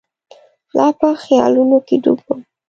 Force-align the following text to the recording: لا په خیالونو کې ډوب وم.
لا 0.77 0.87
په 0.99 1.07
خیالونو 1.23 1.77
کې 1.87 1.95
ډوب 2.03 2.19
وم. 2.27 2.39